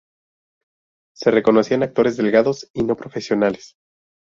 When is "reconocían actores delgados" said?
1.29-2.71